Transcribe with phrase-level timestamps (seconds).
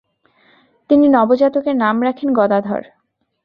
[0.89, 2.83] তিনি নবজাতকের নাম রাখেন গদাধর।